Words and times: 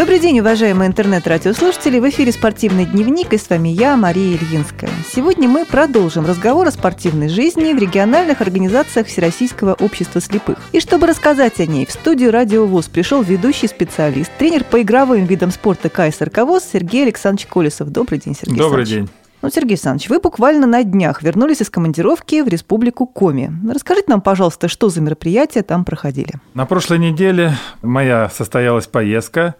Добрый 0.00 0.18
день, 0.18 0.40
уважаемые 0.40 0.88
интернет-радиослушатели. 0.88 1.98
В 1.98 2.08
эфире 2.08 2.32
«Спортивный 2.32 2.86
дневник» 2.86 3.34
и 3.34 3.36
с 3.36 3.50
вами 3.50 3.68
я, 3.68 3.98
Мария 3.98 4.34
Ильинская. 4.34 4.88
Сегодня 5.12 5.46
мы 5.46 5.66
продолжим 5.66 6.24
разговор 6.24 6.66
о 6.66 6.70
спортивной 6.70 7.28
жизни 7.28 7.74
в 7.74 7.78
региональных 7.78 8.40
организациях 8.40 9.08
Всероссийского 9.08 9.74
общества 9.74 10.22
слепых. 10.22 10.56
И 10.72 10.80
чтобы 10.80 11.06
рассказать 11.06 11.60
о 11.60 11.66
ней, 11.66 11.84
в 11.84 11.90
студию 11.90 12.30
«Радио 12.30 12.64
ВУЗ» 12.64 12.88
пришел 12.88 13.20
ведущий 13.20 13.66
специалист, 13.66 14.30
тренер 14.38 14.64
по 14.64 14.80
игровым 14.80 15.26
видам 15.26 15.50
спорта 15.50 15.90
КСРК 15.90 16.46
ВОЗ 16.46 16.64
Сергей 16.72 17.02
Александрович 17.02 17.46
Колесов. 17.46 17.90
Добрый 17.90 18.18
день, 18.20 18.34
Сергей 18.34 18.56
Добрый 18.56 18.86
день. 18.86 19.10
Ну, 19.42 19.48
Сергей 19.48 19.72
Александрович, 19.72 20.10
вы 20.10 20.20
буквально 20.20 20.66
на 20.66 20.84
днях 20.84 21.22
вернулись 21.22 21.62
из 21.62 21.70
командировки 21.70 22.42
в 22.42 22.48
Республику 22.48 23.06
Коми. 23.06 23.50
Расскажите 23.72 24.06
нам, 24.08 24.20
пожалуйста, 24.20 24.68
что 24.68 24.90
за 24.90 25.00
мероприятия 25.00 25.62
там 25.62 25.86
проходили? 25.86 26.34
На 26.52 26.66
прошлой 26.66 26.98
неделе 26.98 27.54
моя 27.80 28.28
состоялась 28.28 28.86
поездка 28.86 29.54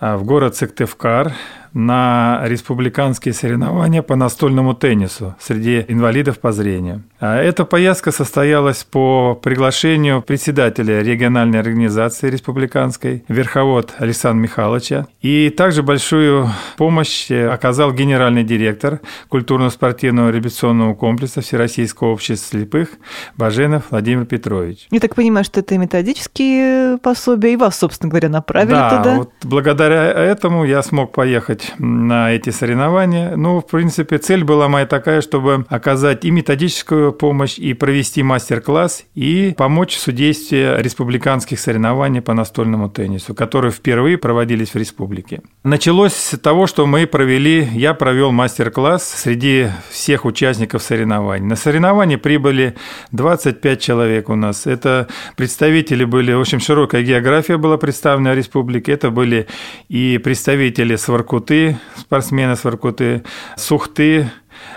в 0.00 0.24
город 0.24 0.56
Сыктывкар 0.56 1.32
на 1.72 2.40
республиканские 2.44 3.34
соревнования 3.34 4.02
по 4.02 4.16
настольному 4.16 4.74
теннису 4.74 5.36
среди 5.40 5.84
инвалидов 5.88 6.38
по 6.38 6.52
зрению. 6.52 7.02
А 7.20 7.36
Эта 7.36 7.64
поездка 7.64 8.10
состоялась 8.12 8.84
по 8.84 9.34
приглашению 9.34 10.22
председателя 10.22 11.02
региональной 11.02 11.60
организации 11.60 12.30
республиканской 12.30 13.24
Верховод 13.28 13.94
Александра 13.98 14.42
Михайловича. 14.42 15.06
И 15.20 15.50
также 15.50 15.82
большую 15.82 16.48
помощь 16.76 17.30
оказал 17.30 17.92
генеральный 17.92 18.44
директор 18.44 19.00
культурно-спортивного 19.28 20.30
реабилитационного 20.30 20.94
комплекса 20.94 21.40
Всероссийского 21.40 22.08
общества 22.08 22.58
слепых 22.58 22.90
Баженов 23.36 23.84
Владимир 23.90 24.24
Петрович. 24.26 24.86
Я 24.90 25.00
так 25.00 25.14
понимаю, 25.14 25.44
что 25.44 25.60
это 25.60 25.76
методические 25.76 26.98
пособия, 26.98 27.52
и 27.52 27.56
вас, 27.56 27.78
собственно 27.78 28.10
говоря, 28.10 28.28
направили 28.28 28.70
да, 28.70 28.98
туда. 28.98 29.14
вот 29.16 29.32
благодаря 29.42 29.87
этому 29.94 30.64
я 30.64 30.82
смог 30.82 31.12
поехать 31.12 31.72
на 31.78 32.32
эти 32.32 32.50
соревнования. 32.50 33.36
Ну, 33.36 33.60
в 33.60 33.66
принципе, 33.66 34.18
цель 34.18 34.44
была 34.44 34.68
моя 34.68 34.86
такая, 34.86 35.20
чтобы 35.20 35.64
оказать 35.68 36.24
и 36.24 36.30
методическую 36.30 37.12
помощь, 37.12 37.58
и 37.58 37.74
провести 37.74 38.22
мастер-класс, 38.22 39.04
и 39.14 39.54
помочь 39.56 39.94
в 39.94 40.00
судействе 40.00 40.76
республиканских 40.78 41.60
соревнований 41.60 42.20
по 42.20 42.34
настольному 42.34 42.88
теннису, 42.88 43.34
которые 43.34 43.72
впервые 43.72 44.18
проводились 44.18 44.70
в 44.70 44.76
республике. 44.76 45.42
Началось 45.64 46.14
с 46.14 46.38
того, 46.38 46.66
что 46.66 46.86
мы 46.86 47.06
провели, 47.06 47.68
я 47.72 47.94
провел 47.94 48.32
мастер-класс 48.32 49.02
среди 49.04 49.68
всех 49.90 50.24
участников 50.24 50.82
соревнований. 50.82 51.46
На 51.46 51.56
соревнования 51.56 52.18
прибыли 52.18 52.74
25 53.12 53.80
человек 53.80 54.28
у 54.28 54.34
нас. 54.34 54.66
Это 54.66 55.08
представители 55.36 56.04
были, 56.04 56.32
в 56.32 56.40
общем, 56.40 56.60
широкая 56.60 57.02
география 57.02 57.56
была 57.56 57.76
представлена 57.76 58.32
в 58.32 58.36
республике. 58.36 58.92
Это 58.92 59.10
были 59.10 59.46
и 59.88 60.18
представители 60.18 60.96
Сваркуты, 60.96 61.78
спортсмены 61.96 62.56
Сваркуты, 62.56 63.22
Сухты, 63.56 64.30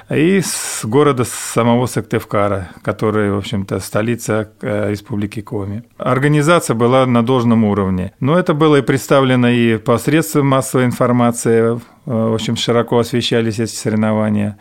и 0.10 0.42
с 0.42 0.82
города 0.84 1.24
самого 1.26 1.86
Сыктывкара, 1.86 2.70
который, 2.84 3.32
в 3.32 3.38
общем-то, 3.38 3.80
столица 3.80 4.52
э, 4.62 4.92
Республики 4.92 5.42
Коми. 5.42 5.84
Организация 5.98 6.76
была 6.76 7.06
на 7.06 7.26
должном 7.26 7.64
уровне. 7.64 8.14
Но 8.20 8.38
это 8.38 8.54
было 8.54 8.78
и 8.78 8.82
представлено 8.82 9.50
и 9.50 9.78
посредством 9.78 10.48
массовой 10.48 10.86
информации, 10.86 11.80
в 12.12 12.34
общем, 12.34 12.58
широко 12.58 13.00
освещались 13.00 13.60
эти 13.60 13.72
соревнования. 13.72 14.58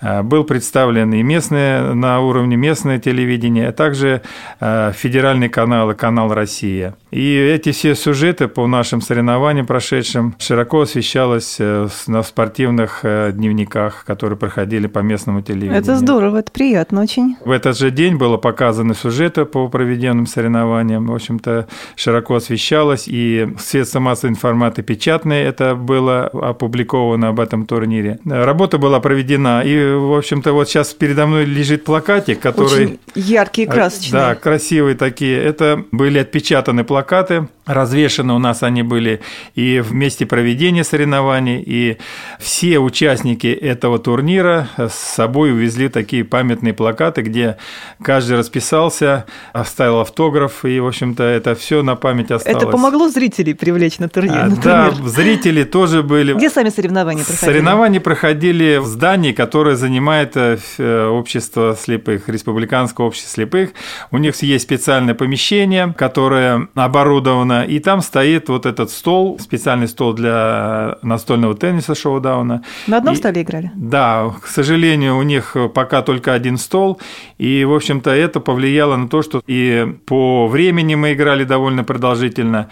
Э, 0.00 0.22
был 0.22 0.44
представлен 0.44 1.12
и 1.12 1.22
местное, 1.22 1.94
на 1.94 2.20
уровне 2.20 2.56
местное 2.56 3.00
телевидение, 3.00 3.68
а 3.68 3.72
также 3.72 4.22
э, 4.60 4.92
федеральный 4.94 5.48
канал 5.48 5.90
и 5.90 5.94
канал 5.94 6.32
«Россия». 6.32 6.94
И 7.10 7.34
эти 7.34 7.72
все 7.72 7.94
сюжеты 7.94 8.46
по 8.46 8.66
нашим 8.66 9.00
соревнованиям 9.00 9.66
прошедшим 9.66 10.34
широко 10.38 10.82
освещалось 10.82 11.58
на 12.06 12.22
спортивных 12.22 13.00
дневниках, 13.02 14.04
которые 14.04 14.38
проходили 14.38 14.86
по 14.86 15.00
местному 15.00 15.42
телевидению. 15.42 15.78
Это 15.78 15.96
здорово, 15.96 16.38
это 16.38 16.52
приятно 16.52 17.02
очень. 17.02 17.36
В 17.44 17.50
этот 17.50 17.76
же 17.76 17.90
день 17.90 18.16
было 18.16 18.36
показаны 18.36 18.94
сюжеты 18.94 19.44
по 19.44 19.68
проведенным 19.68 20.26
соревнованиям. 20.26 21.06
В 21.06 21.14
общем-то, 21.14 21.66
широко 21.96 22.36
освещалось, 22.36 23.04
и 23.08 23.48
средства 23.58 24.00
массовой 24.00 24.30
информации 24.30 24.82
печатные 24.82 25.44
это 25.44 25.74
было 25.74 26.26
опубликовано 26.26 26.91
об 26.94 27.40
этом 27.40 27.66
турнире. 27.66 28.18
Работа 28.24 28.78
была 28.78 29.00
проведена, 29.00 29.62
и, 29.62 29.94
в 29.94 30.16
общем-то, 30.16 30.52
вот 30.52 30.68
сейчас 30.68 30.92
передо 30.94 31.26
мной 31.26 31.44
лежит 31.44 31.84
плакатик, 31.84 32.40
который... 32.40 32.84
Очень 32.86 33.00
яркие, 33.14 33.66
красочные. 33.66 34.12
Да, 34.12 34.34
красивые 34.34 34.96
такие. 34.96 35.36
Это 35.36 35.84
были 35.90 36.18
отпечатаны 36.18 36.84
плакаты, 36.84 37.48
развешаны 37.66 38.32
у 38.34 38.38
нас 38.38 38.62
они 38.62 38.82
были 38.82 39.20
и 39.54 39.80
в 39.80 39.94
месте 39.94 40.26
проведения 40.26 40.84
соревнований, 40.84 41.62
и 41.64 41.98
все 42.38 42.78
участники 42.78 43.46
этого 43.46 43.98
турнира 43.98 44.68
с 44.76 44.94
собой 44.94 45.52
увезли 45.52 45.88
такие 45.88 46.24
памятные 46.24 46.74
плакаты, 46.74 47.22
где 47.22 47.56
каждый 48.02 48.36
расписался, 48.36 49.26
оставил 49.52 50.00
автограф, 50.00 50.64
и, 50.64 50.80
в 50.80 50.86
общем-то, 50.86 51.22
это 51.22 51.54
все 51.54 51.82
на 51.82 51.96
память 51.96 52.30
осталось. 52.30 52.62
Это 52.62 52.70
помогло 52.70 53.08
зрителей 53.08 53.54
привлечь 53.54 53.98
на 53.98 54.08
турнир? 54.08 54.36
А, 54.36 54.46
на 54.48 54.56
да, 54.56 54.90
турнир. 54.90 55.08
зрители 55.08 55.64
тоже 55.64 56.02
были. 56.02 56.34
Где 56.34 56.50
сами 56.50 56.68
соревнования 56.72 57.24
проходили? 57.24 57.50
Соревнования 57.52 58.00
проходили 58.00 58.76
в 58.78 58.86
здании, 58.86 59.32
которое 59.32 59.76
занимает 59.76 60.36
э, 60.36 60.58
э, 60.78 61.06
общество 61.06 61.76
слепых, 61.80 62.28
республиканское 62.28 63.06
общество 63.06 63.30
слепых. 63.30 63.70
У 64.10 64.18
них 64.18 64.34
есть 64.42 64.64
специальное 64.64 65.14
помещение, 65.14 65.94
которое 65.96 66.68
оборудовано, 66.74 67.64
и 67.64 67.78
там 67.78 68.00
стоит 68.00 68.48
вот 68.48 68.66
этот 68.66 68.90
стол, 68.90 69.38
специальный 69.38 69.88
стол 69.88 70.14
для 70.14 70.98
настольного 71.02 71.54
тенниса 71.54 71.94
шоу-дауна. 71.94 72.62
На 72.86 72.96
одном 72.96 73.14
И- 73.14 73.16
столе 73.16 73.42
играли? 73.42 73.70
Да, 73.74 74.32
к 74.42 74.46
сожалению, 74.46 75.16
у 75.16 75.22
них 75.22 75.56
пока 75.74 76.02
только 76.02 76.32
один 76.34 76.56
стол, 76.58 77.00
и, 77.38 77.64
в 77.64 77.74
общем-то, 77.74 78.10
это 78.10 78.40
повлияло 78.40 78.96
на 78.96 79.08
то, 79.08 79.22
что 79.22 79.42
и 79.46 79.86
по 80.06 80.46
времени 80.48 80.94
мы 80.94 81.12
играли 81.12 81.44
довольно 81.44 81.84
продолжительно, 81.84 82.68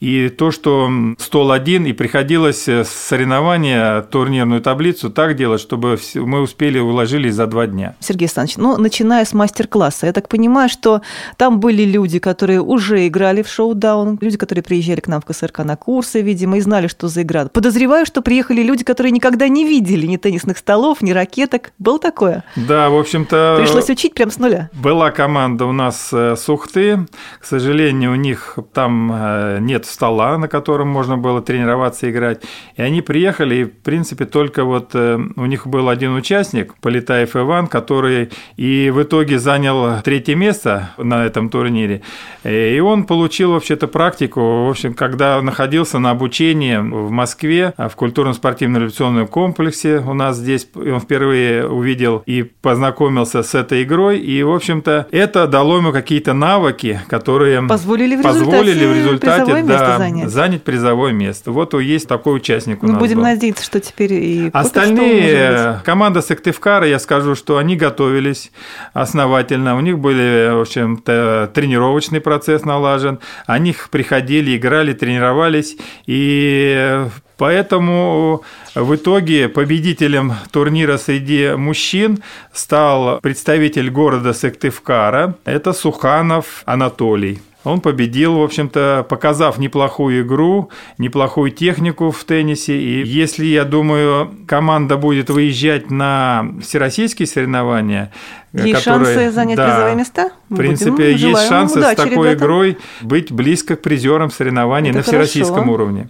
и 0.00 0.28
то, 0.28 0.50
что 0.50 0.90
стол 1.18 1.52
один, 1.52 1.86
и 1.86 1.92
приходилось 1.92 2.68
с 2.68 3.12
соревнования 3.42 4.02
турнирную 4.02 4.60
таблицу 4.60 5.10
так 5.10 5.34
делать, 5.36 5.60
чтобы 5.60 5.98
мы 6.14 6.40
успели 6.40 6.78
уложились 6.78 7.34
за 7.34 7.46
два 7.46 7.66
дня. 7.66 7.96
Сергей 7.98 8.26
Александрович, 8.26 8.56
ну, 8.56 8.76
начиная 8.76 9.24
с 9.24 9.32
мастер-класса, 9.32 10.06
я 10.06 10.12
так 10.12 10.28
понимаю, 10.28 10.68
что 10.68 11.02
там 11.36 11.58
были 11.58 11.82
люди, 11.82 12.18
которые 12.18 12.60
уже 12.60 13.06
играли 13.08 13.42
в 13.42 13.48
шоу-даун, 13.48 14.18
люди, 14.20 14.36
которые 14.36 14.62
приезжали 14.62 15.00
к 15.00 15.08
нам 15.08 15.20
в 15.20 15.24
КСРК 15.24 15.58
на 15.64 15.76
курсы, 15.76 16.20
видимо, 16.20 16.58
и 16.58 16.60
знали, 16.60 16.86
что 16.86 17.08
за 17.08 17.22
игра. 17.22 17.46
Подозреваю, 17.46 18.06
что 18.06 18.22
приехали 18.22 18.62
люди, 18.62 18.84
которые 18.84 19.10
никогда 19.10 19.48
не 19.48 19.64
видели 19.64 20.06
ни 20.06 20.16
теннисных 20.16 20.58
столов, 20.58 21.02
ни 21.02 21.10
ракеток. 21.10 21.72
Было 21.78 21.98
такое? 21.98 22.44
Да, 22.54 22.90
в 22.90 22.96
общем-то... 22.96 23.56
Пришлось 23.58 23.90
учить 23.90 24.14
прям 24.14 24.30
с 24.30 24.38
нуля. 24.38 24.70
Была 24.72 25.10
команда 25.10 25.66
у 25.66 25.72
нас 25.72 26.10
э, 26.12 26.36
с 26.36 26.48
Ухты. 26.48 27.06
К 27.40 27.44
сожалению, 27.44 28.12
у 28.12 28.14
них 28.14 28.58
там 28.72 29.10
э, 29.12 29.58
нет 29.60 29.86
стола, 29.86 30.38
на 30.38 30.46
котором 30.46 30.88
можно 30.88 31.18
было 31.18 31.42
тренироваться 31.42 32.06
и 32.06 32.10
играть. 32.10 32.42
И 32.76 32.82
они 32.82 33.02
приехали, 33.02 33.31
и, 33.40 33.64
в 33.64 33.70
принципе, 33.82 34.24
только 34.24 34.64
вот 34.64 34.90
э, 34.94 35.18
у 35.36 35.46
них 35.46 35.66
был 35.66 35.88
один 35.88 36.14
участник, 36.14 36.74
Полетаев 36.80 37.36
Иван, 37.36 37.66
который 37.66 38.30
и 38.56 38.90
в 38.94 39.02
итоге 39.02 39.38
занял 39.38 40.00
третье 40.02 40.34
место 40.34 40.90
на 40.98 41.24
этом 41.24 41.48
турнире. 41.48 42.02
Э, 42.44 42.74
И 42.76 42.80
он 42.80 43.04
получил 43.04 43.52
вообще-то 43.52 43.88
практику, 43.88 44.40
в 44.66 44.70
общем, 44.70 44.94
когда 44.94 45.40
находился 45.42 45.98
на 45.98 46.10
обучении 46.10 46.76
в 46.76 47.10
Москве, 47.10 47.74
а, 47.76 47.88
в 47.88 47.96
культурно-спортивном 47.96 48.82
революционном 48.82 49.26
комплексе 49.26 49.98
у 49.98 50.14
нас 50.14 50.36
здесь, 50.36 50.68
он 50.74 51.00
впервые 51.00 51.66
увидел 51.66 52.22
и 52.26 52.42
познакомился 52.42 53.42
с 53.42 53.54
этой 53.54 53.82
игрой, 53.82 54.18
и, 54.18 54.42
в 54.42 54.52
общем-то, 54.52 55.06
это 55.10 55.46
дало 55.46 55.76
ему 55.78 55.92
какие-то 55.92 56.32
навыки, 56.32 57.00
которые 57.08 57.62
Позволили 57.62 58.16
в 58.16 58.22
позволили 58.22 58.86
в 58.86 58.94
результате 58.96 59.52
результате 59.52 59.62
да, 59.68 59.98
занять. 59.98 60.30
занять 60.30 60.62
призовое 60.62 61.12
место. 61.12 61.52
Вот 61.52 61.74
есть 61.74 62.08
такой 62.08 62.36
участник 62.36 62.82
у 62.82 62.86
Ну, 62.86 62.92
нас 62.92 63.00
будем 63.00 63.16
был. 63.18 63.21
Надеяться, 63.22 63.64
что 63.64 63.80
теперь 63.80 64.12
и 64.12 64.50
Остальные, 64.52 65.80
команда 65.84 66.22
Сыктывкара, 66.22 66.86
я 66.86 66.98
скажу, 66.98 67.34
что 67.34 67.58
они 67.58 67.76
готовились 67.76 68.52
основательно. 68.92 69.76
У 69.76 69.80
них 69.80 69.98
были, 69.98 70.50
в 70.54 70.60
общем-то, 70.60 71.50
тренировочный 71.54 72.20
процесс 72.20 72.64
налажен. 72.64 73.18
Они 73.46 73.74
приходили, 73.90 74.56
играли, 74.56 74.92
тренировались. 74.92 75.76
И 76.06 77.06
Поэтому 77.42 78.44
в 78.76 78.94
итоге 78.94 79.48
победителем 79.48 80.34
турнира 80.52 80.96
среди 80.96 81.56
мужчин 81.56 82.22
стал 82.52 83.20
представитель 83.20 83.90
города 83.90 84.32
Сыктывкара. 84.32 85.34
Это 85.44 85.72
Суханов 85.72 86.62
Анатолий. 86.66 87.40
Он 87.64 87.80
победил, 87.80 88.38
в 88.38 88.42
общем-то, 88.42 89.06
показав 89.08 89.58
неплохую 89.58 90.22
игру, 90.22 90.70
неплохую 90.98 91.50
технику 91.52 92.10
в 92.10 92.24
теннисе. 92.24 92.76
И 92.76 93.06
если, 93.06 93.44
я 93.46 93.64
думаю, 93.64 94.30
команда 94.46 94.96
будет 94.96 95.30
выезжать 95.30 95.90
на 95.90 96.44
всероссийские 96.60 97.26
соревнования, 97.26 98.12
Есть 98.52 98.84
которые- 98.84 99.14
шансы 99.14 99.30
занять 99.30 99.56
да, 99.56 99.66
призовые 99.68 99.94
места? 99.96 100.30
В 100.48 100.56
принципе, 100.56 101.10
есть 101.12 101.20
желаем 101.22 101.48
шансы 101.48 101.80
с 101.82 101.94
такой 101.94 102.30
ребятам. 102.30 102.34
игрой 102.34 102.78
быть 103.00 103.30
близко 103.30 103.76
к 103.76 103.82
призерам 103.82 104.30
соревнований 104.30 104.90
Это 104.90 104.98
на 104.98 105.04
всероссийском 105.04 105.54
хорошо. 105.56 105.72
уровне. 105.72 106.08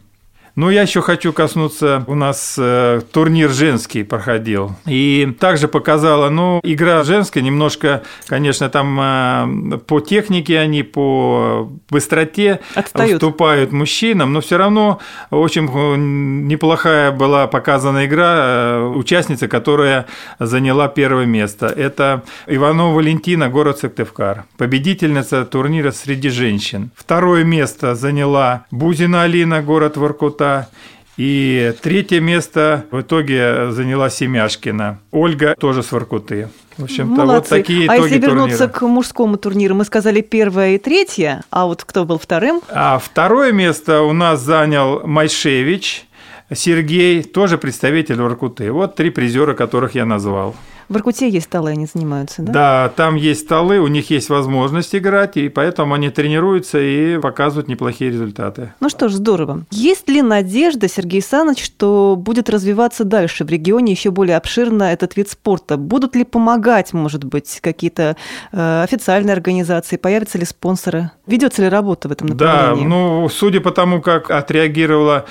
Но 0.55 0.71
я 0.71 0.83
еще 0.83 1.01
хочу 1.01 1.33
коснуться, 1.33 2.05
у 2.07 2.15
нас 2.15 2.57
э, 2.59 3.01
турнир 3.11 3.51
женский 3.51 4.03
проходил. 4.03 4.73
И 4.85 5.35
также 5.41 5.67
показала, 5.67 6.29
ну, 6.29 6.61
игра 6.63 7.03
женская 7.05 7.41
немножко, 7.41 8.03
конечно, 8.27 8.69
там 8.69 8.99
э, 9.01 9.79
по 9.87 10.01
технике 10.01 10.59
они, 10.59 10.83
по 10.83 11.71
быстроте 11.89 12.61
Отстают. 12.75 13.15
уступают 13.15 13.73
мужчинам, 13.73 14.35
но 14.35 14.43
все 14.43 14.59
равно 14.59 14.99
очень 15.31 15.71
э, 15.73 15.97
неплохая 15.97 17.13
была 17.13 17.47
показана 17.47 18.05
игра 18.05 18.35
э, 18.37 18.93
участницы, 18.95 19.49
которая 19.49 20.07
заняла 20.39 20.89
первое 20.89 21.25
место. 21.25 21.67
Это 21.67 22.25
Иванова 22.47 22.95
Валентина, 22.95 23.49
город 23.49 23.79
Сыктывкар, 23.79 24.45
победительница 24.59 25.47
турнира 25.47 25.93
среди 25.93 26.29
женщин. 26.29 26.91
Второе 26.95 27.43
место 27.43 27.95
заняла 27.95 28.67
Бузина 28.71 29.23
Алина, 29.23 29.63
город 29.63 29.97
Воркута. 29.97 30.42
И 31.19 31.75
третье 31.83 32.21
место 32.21 32.87
в 32.91 33.03
итоге 33.03 33.71
заняла 33.71 34.09
Семяшкина. 34.09 34.99
Ольга 35.11 35.55
тоже 35.59 35.83
с 35.83 35.93
Воркуты. 35.93 36.49
В 36.79 36.85
общем-то, 36.85 37.27
вот 37.27 37.49
такие 37.49 37.87
итоги 37.87 38.01
А 38.01 38.03
если 38.03 38.19
вернуться 38.19 38.59
турнира. 38.61 38.79
к 38.79 38.83
мужскому 38.89 39.37
турниру, 39.37 39.75
мы 39.75 39.85
сказали 39.85 40.23
первое 40.23 40.77
и 40.77 40.79
третье, 40.79 41.43
а 41.51 41.67
вот 41.67 41.85
кто 41.85 42.07
был 42.07 42.19
вторым? 42.19 42.63
А 42.71 42.99
второе 42.99 43.53
место 43.53 44.01
у 44.03 44.15
нас 44.15 44.41
занял 44.41 45.07
Майшевич 45.07 46.07
Сергей, 46.55 47.23
тоже 47.23 47.59
представитель 47.59 48.21
Воркуты. 48.21 48.71
Вот 48.73 48.97
три 48.97 49.11
призера, 49.11 49.55
которых 49.55 49.95
я 49.95 50.05
назвал. 50.05 50.55
В 50.89 50.97
Иркуте 50.97 51.29
есть 51.29 51.47
столы, 51.47 51.71
они 51.71 51.87
занимаются, 51.87 52.43
да? 52.43 52.53
Да, 52.53 52.93
там 52.97 53.15
есть 53.15 53.45
столы, 53.47 53.79
у 53.79 53.87
них 53.87 54.11
есть 54.11 54.29
возможность 54.29 54.95
играть, 54.95 55.39
и 55.39 55.49
поэтому 55.49 55.95
они 55.95 56.11
тренируются 56.11 56.79
и 56.79 57.19
показывают 57.19 57.69
неплохие 57.69 58.11
результаты. 58.11 58.75
Ну 58.81 58.91
что 58.91 59.09
ж, 59.09 59.13
здорово. 59.13 59.65
Есть 59.71 60.09
ли 60.11 60.21
надежда, 60.21 60.89
Сергей 60.89 61.23
Саныч, 61.23 61.65
что 61.65 62.15
будет 62.19 62.51
развиваться 62.51 63.05
дальше 63.05 63.45
в 63.45 63.49
регионе 63.49 63.93
еще 63.93 64.11
более 64.11 64.37
обширно 64.37 64.83
этот 64.83 65.17
вид 65.17 65.31
спорта? 65.31 65.79
Будут 65.79 66.15
ли 66.15 66.25
помогать, 66.25 66.93
может 66.93 67.25
быть, 67.25 67.61
какие-то 67.63 68.17
э, 68.53 68.83
официальные 68.83 69.33
организации? 69.33 69.97
Появятся 69.97 70.37
ли 70.37 70.45
спонсоры? 70.45 71.11
Ведется 71.27 71.63
ли 71.63 71.69
работа 71.69 72.09
в 72.09 72.13
этом 72.13 72.29
направлении? 72.29 72.83
Да, 72.83 72.89
ну, 72.89 73.29
судя 73.31 73.61
по 73.61 73.71
тому, 73.71 74.03
как 74.03 74.31
отреагировала 74.31 75.25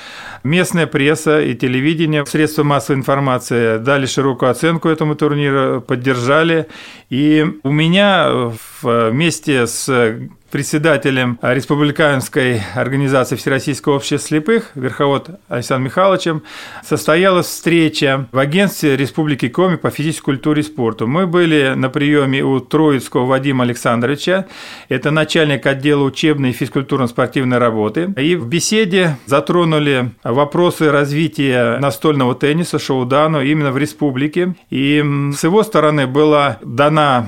местная 0.44 0.88
пресса 0.88 1.11
и 1.16 1.56
телевидение, 1.56 2.25
средства 2.25 2.63
массовой 2.63 3.00
информации 3.00 3.78
дали 3.78 4.06
широкую 4.06 4.52
оценку 4.52 4.90
этому 4.90 5.16
турниру, 5.16 5.81
поддержали. 5.81 6.68
И 7.10 7.46
у 7.63 7.72
меня 7.72 8.52
вместе 8.81 9.68
с 9.68 9.88
председателем 10.51 11.39
Республиканской 11.42 12.62
организации 12.75 13.36
Всероссийского 13.36 13.95
общества 13.95 14.19
слепых, 14.19 14.71
верховод 14.75 15.30
Александром 15.48 15.86
Михайловичем, 15.86 16.44
состоялась 16.83 17.48
встреча 17.48 18.27
в 18.31 18.38
агентстве 18.38 18.98
Республики 18.98 19.48
Коми 19.48 19.77
по 19.77 19.89
физической 19.89 20.25
культуре 20.25 20.62
и 20.62 20.63
спорту. 20.63 21.07
Мы 21.07 21.25
были 21.25 21.74
на 21.75 21.89
приеме 21.89 22.44
у 22.44 22.59
Троицкого 22.59 23.25
Вадима 23.25 23.63
Александровича, 23.63 24.45
это 24.89 25.12
начальник 25.12 25.65
отдела 25.65 26.03
учебной 26.03 26.50
и 26.50 26.54
физкультурно-спортивной 26.54 27.57
работы. 27.57 28.13
И 28.18 28.36
в 28.36 28.47
беседе 28.47 29.18
затронули 29.25 30.12
вопросы 30.24 30.92
развития 30.92 31.77
настольного 31.80 32.36
тенниса, 32.36 32.77
шоу-дану 32.77 33.42
именно 33.42 33.71
в 33.71 33.77
республике. 33.77 34.56
И 34.69 35.04
с 35.33 35.44
его 35.44 35.63
стороны 35.63 36.07
была 36.07 36.59
дана 36.62 37.27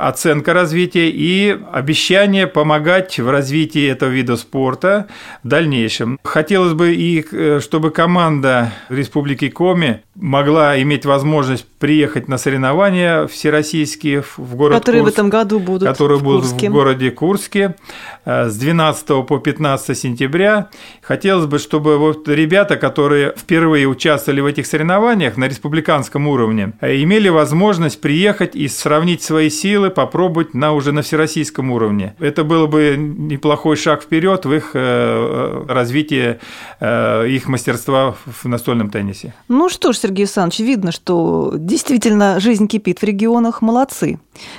оценка 0.00 0.52
развития 0.52 1.08
и 1.08 1.56
обещание 1.72 2.46
по 2.46 2.63
помогать 2.64 3.18
в 3.18 3.28
развитии 3.28 3.86
этого 3.86 4.08
вида 4.08 4.36
спорта 4.36 5.06
в 5.42 5.48
дальнейшем. 5.48 6.18
Хотелось 6.24 6.72
бы 6.72 6.94
и 6.94 7.22
э, 7.30 7.60
чтобы 7.60 7.90
команда 7.90 8.72
Республики 8.88 9.50
Коми 9.50 10.02
могла 10.14 10.80
иметь 10.80 11.04
возможность 11.04 11.66
приехать 11.78 12.28
на 12.28 12.38
соревнования 12.38 13.26
всероссийские 13.26 14.22
в 14.22 14.54
город 14.54 14.78
Которые 14.78 15.02
Курск, 15.02 15.16
в 15.16 15.18
этом 15.18 15.30
году 15.30 15.58
будут 15.58 15.88
которые 15.88 16.18
в 16.18 16.22
будут 16.22 16.44
в 16.44 16.68
городе 16.70 17.10
Курске 17.10 17.76
э, 18.24 18.48
с 18.48 18.56
12 18.56 19.26
по 19.26 19.38
15 19.38 19.98
сентября. 19.98 20.70
Хотелось 21.02 21.46
бы, 21.46 21.58
чтобы 21.58 21.98
вот 21.98 22.28
ребята, 22.28 22.76
которые 22.76 23.34
впервые 23.36 23.86
участвовали 23.86 24.40
в 24.40 24.46
этих 24.46 24.66
соревнованиях 24.66 25.36
на 25.36 25.48
республиканском 25.48 26.28
уровне, 26.28 26.72
э, 26.80 27.02
имели 27.02 27.28
возможность 27.28 28.00
приехать 28.00 28.54
и 28.54 28.68
сравнить 28.68 29.22
свои 29.22 29.50
силы, 29.50 29.90
попробовать 29.90 30.54
на 30.54 30.72
уже 30.72 30.92
на 30.92 31.02
всероссийском 31.02 31.70
уровне. 31.70 32.14
Это 32.20 32.44
было 32.44 32.66
бы 32.66 32.96
неплохой 32.96 33.76
шаг 33.76 34.02
вперед 34.02 34.46
в 34.46 34.52
их 34.52 34.70
э, 34.74 35.64
развитии 35.68 36.38
их 36.80 37.48
мастерства 37.48 38.14
в 38.26 38.44
настольном 38.46 38.90
теннисе. 38.90 39.34
Ну 39.48 39.68
что 39.68 39.92
ж, 39.92 40.03
Сергей 40.04 40.24
Александрович, 40.24 40.60
видно, 40.60 40.92
что 40.92 41.54
действительно 41.56 42.38
жизнь 42.38 42.68
кипит 42.68 43.00
в 43.00 43.04
регионах. 43.04 43.62
Молодцы. 43.62 44.18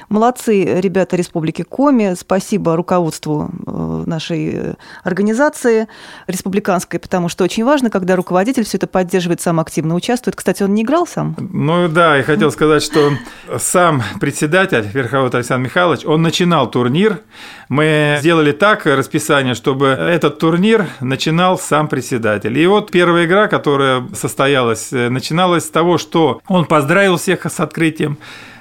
Молодцы 0.09 0.81
ребята 0.81 1.15
Республики 1.17 1.61
Коми. 1.61 2.15
Спасибо 2.17 2.75
руководству 2.75 3.51
нашей 3.75 4.51
э, 4.53 4.73
организации 5.03 5.87
республиканской, 6.27 6.99
потому 6.99 7.29
что 7.29 7.43
очень 7.43 7.63
важно, 7.63 7.89
когда 7.89 8.15
руководитель 8.15 8.63
все 8.63 8.77
это 8.77 8.87
поддерживает, 8.87 9.41
сам 9.41 9.59
активно 9.59 9.95
участвует. 9.95 10.35
Кстати, 10.35 10.63
он 10.63 10.73
не 10.73 10.83
играл 10.83 11.07
сам? 11.07 11.35
Ну 11.37 11.87
да, 11.87 12.17
я 12.17 12.23
хотел 12.23 12.51
сказать, 12.51 12.83
что 12.83 13.11
сам 13.57 14.03
председатель 14.19 14.87
Верховод 14.93 15.35
Александр 15.35 15.65
Михайлович, 15.65 16.05
он 16.05 16.21
начинал 16.21 16.69
турнир. 16.69 17.21
Мы 17.69 18.17
сделали 18.19 18.51
так 18.51 18.85
расписание, 18.85 19.55
чтобы 19.55 19.87
этот 19.87 20.39
турнир 20.39 20.87
начинал 20.99 21.57
сам 21.57 21.87
председатель. 21.87 22.57
И 22.57 22.67
вот 22.67 22.91
первая 22.91 23.25
игра, 23.25 23.47
которая 23.47 24.07
состоялась, 24.13 24.91
э, 24.93 25.09
начиналась 25.09 25.65
с 25.65 25.69
того, 25.69 25.97
что 25.97 26.41
он 26.47 26.65
поздравил 26.65 27.17
всех 27.17 27.45
с 27.45 27.59
открытием. 27.59 28.17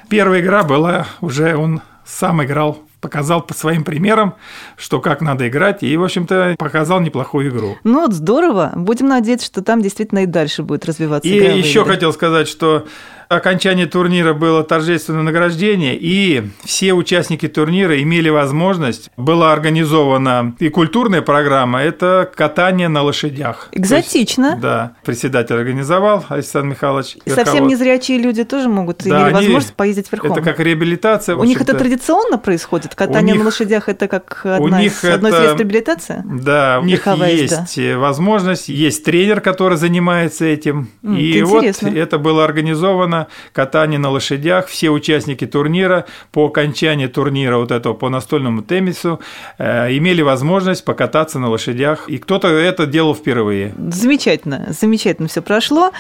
Первая 0.08 0.40
игра 0.40 0.62
была 0.62 1.06
уже, 1.20 1.56
он 1.56 1.80
сам 2.04 2.44
играл 2.44 2.78
показал 3.04 3.42
по 3.42 3.52
своим 3.52 3.84
примерам, 3.84 4.34
что 4.78 4.98
как 4.98 5.20
надо 5.20 5.46
играть, 5.46 5.82
и, 5.82 5.94
в 5.94 6.02
общем-то, 6.02 6.56
показал 6.58 7.00
неплохую 7.00 7.50
игру. 7.50 7.76
Ну 7.84 8.00
вот 8.00 8.14
здорово. 8.14 8.72
Будем 8.74 9.08
надеяться, 9.08 9.46
что 9.46 9.62
там 9.62 9.82
действительно 9.82 10.20
и 10.20 10.26
дальше 10.26 10.62
будет 10.62 10.86
развиваться. 10.86 11.28
И 11.28 11.34
еще 11.34 11.80
игры. 11.80 11.92
хотел 11.92 12.14
сказать, 12.14 12.48
что 12.48 12.86
окончании 13.28 13.84
турнира 13.84 14.32
было 14.32 14.62
торжественное 14.62 15.22
награждение, 15.22 15.96
и 15.98 16.50
все 16.64 16.92
участники 16.92 17.48
турнира 17.48 18.00
имели 18.00 18.28
возможность, 18.28 19.10
была 19.16 19.52
организована 19.52 20.54
и 20.58 20.68
культурная 20.68 21.22
программа, 21.22 21.80
это 21.80 22.30
катание 22.34 22.88
на 22.88 23.02
лошадях. 23.02 23.68
Экзотично. 23.72 24.46
Есть, 24.46 24.60
да, 24.60 24.92
председатель 25.04 25.54
организовал, 25.54 26.24
Александр 26.28 26.70
Михайлович. 26.70 27.16
И 27.24 27.30
совсем 27.30 27.66
незрячие 27.66 28.18
люди 28.18 28.44
тоже 28.44 28.68
могут 28.68 29.02
да, 29.04 29.22
имели 29.22 29.32
возможность 29.32 29.74
поездить 29.74 30.10
верхом. 30.10 30.32
Это 30.32 30.42
как 30.42 30.60
реабилитация. 30.60 31.36
У 31.36 31.44
них 31.44 31.60
это 31.60 31.76
традиционно 31.76 32.38
происходит? 32.38 32.93
Катание 32.94 33.34
них, 33.34 33.42
на 33.42 33.46
лошадях– 33.46 33.88
это 33.90 34.08
как 34.08 34.40
одна 34.44 34.78
у 34.78 34.82
из, 34.82 35.04
одно 35.04 35.28
из 35.28 35.34
средств 35.34 35.60
реабилитации? 35.60 36.22
Да, 36.24 36.80
у 36.82 36.84
них 36.84 37.06
есть 37.06 37.76
да. 37.76 37.98
возможность, 37.98 38.68
есть 38.68 39.04
тренер, 39.04 39.40
который 39.40 39.78
занимается 39.78 40.44
этим. 40.44 40.88
Mm, 41.02 41.18
и 41.18 41.42
вот 41.42 41.64
интересно. 41.64 41.96
это 41.96 42.18
было 42.18 42.44
организовано 42.44 43.28
катание 43.52 43.98
на 43.98 44.10
лошадях. 44.10 44.66
Все 44.66 44.90
участники 44.90 45.46
турнира 45.46 46.04
по 46.32 46.46
окончании 46.46 47.06
турнира 47.06 47.56
вот 47.56 47.70
этого 47.70 47.94
по 47.94 48.08
настольному 48.08 48.62
теннису 48.62 49.20
э, 49.58 49.96
имели 49.96 50.22
возможность 50.22 50.84
покататься 50.84 51.38
на 51.38 51.48
лошадях. 51.48 52.08
И 52.08 52.18
кто-то 52.18 52.48
это 52.48 52.86
делал 52.86 53.14
впервые. 53.14 53.74
Замечательно, 53.90 54.68
замечательно 54.68 55.28
все 55.28 55.42
прошло. 55.42 55.92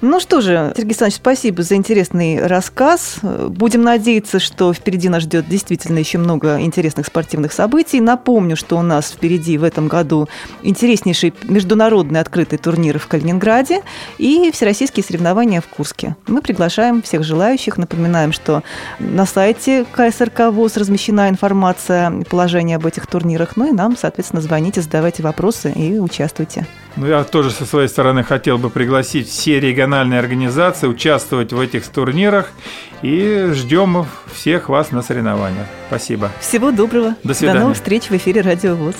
Ну 0.00 0.20
что 0.20 0.40
же, 0.40 0.72
Сергей 0.76 0.90
Александрович, 0.90 1.16
спасибо 1.16 1.62
за 1.62 1.76
интересный 1.76 2.46
рассказ. 2.46 3.20
Будем 3.22 3.82
надеяться, 3.82 4.38
что 4.38 4.72
впереди 4.74 5.08
нас 5.08 5.22
ждет 5.22 5.48
действительно 5.48 5.98
еще 5.98 6.18
много 6.18 6.35
интересных 6.44 7.06
спортивных 7.06 7.52
событий. 7.52 8.00
Напомню, 8.00 8.56
что 8.56 8.78
у 8.78 8.82
нас 8.82 9.10
впереди 9.10 9.58
в 9.58 9.64
этом 9.64 9.88
году 9.88 10.28
интереснейший 10.62 11.34
международный 11.44 12.20
открытый 12.20 12.58
турнир 12.58 12.98
в 12.98 13.06
Калининграде 13.06 13.82
и 14.18 14.50
всероссийские 14.52 15.04
соревнования 15.04 15.60
в 15.60 15.66
Курске. 15.66 16.16
Мы 16.26 16.42
приглашаем 16.42 17.02
всех 17.02 17.24
желающих. 17.24 17.78
Напоминаем, 17.78 18.32
что 18.32 18.62
на 18.98 19.26
сайте 19.26 19.84
КСРК 19.92 20.50
ВОЗ 20.50 20.76
размещена 20.76 21.28
информация, 21.28 22.12
положение 22.28 22.76
об 22.76 22.86
этих 22.86 23.06
турнирах. 23.06 23.56
Ну 23.56 23.68
и 23.68 23.72
нам, 23.72 23.96
соответственно, 23.96 24.42
звоните, 24.42 24.80
задавайте 24.80 25.22
вопросы 25.22 25.72
и 25.72 25.98
участвуйте. 25.98 26.66
Ну, 26.96 27.06
я 27.06 27.24
тоже 27.24 27.50
со 27.50 27.66
своей 27.66 27.88
стороны 27.88 28.22
хотел 28.22 28.56
бы 28.56 28.70
пригласить 28.70 29.28
все 29.28 29.60
региональные 29.60 30.18
организации 30.18 30.86
участвовать 30.86 31.52
в 31.52 31.60
этих 31.60 31.86
турнирах 31.88 32.50
и 33.02 33.50
ждем 33.52 34.06
всех 34.32 34.70
вас 34.70 34.92
на 34.92 35.02
соревнованиях. 35.02 35.66
Спасибо. 36.34 36.68
Всего 36.68 36.70
доброго. 36.70 37.16
До 37.22 37.34
свидания. 37.34 37.58
До 37.58 37.60
новых 37.64 37.76
встреч 37.76 38.04
в 38.04 38.12
эфире 38.16 38.40
Радио 38.40 38.74
ВОЗ. 38.74 38.94